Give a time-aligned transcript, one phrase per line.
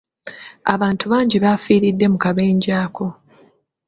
[0.73, 3.05] Abantu bangi bafiiridde mu kabenje ako.